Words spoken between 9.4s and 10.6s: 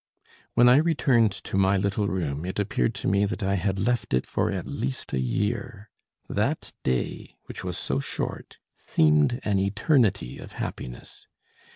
an eternity of